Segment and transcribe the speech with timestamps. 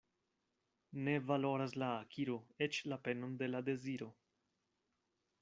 [1.07, 4.11] Ne valoras la akiro eĉ la penon de la deziro.